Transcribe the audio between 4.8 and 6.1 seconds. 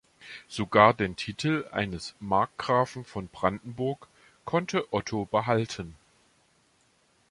Otto behalten.